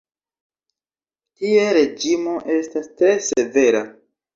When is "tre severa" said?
2.99-3.89